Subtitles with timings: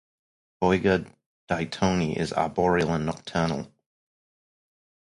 [0.59, 1.07] "Boiga
[1.47, 3.71] dightoni" is arboreal and nocturnal.